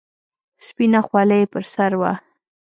[0.65, 2.13] سپينه خولۍ يې پر سر وه.